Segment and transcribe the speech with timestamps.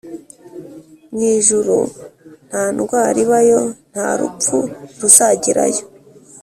[1.11, 1.75] Mu ijuru
[2.47, 3.61] nta ndwar'ibayo,
[3.91, 4.57] nta rupfu
[4.99, 5.83] ruzagerayo